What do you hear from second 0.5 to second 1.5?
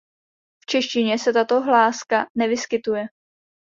V češtině se